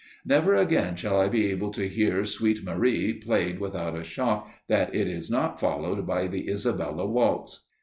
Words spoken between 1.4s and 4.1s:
able to hear "Sweet Marie" played without a